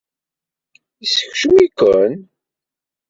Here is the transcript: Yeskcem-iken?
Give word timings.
Yeskcem-iken? 1.01 2.11